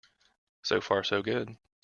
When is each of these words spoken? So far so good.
So 0.63 0.81
far 0.81 1.03
so 1.03 1.21
good. 1.21 1.57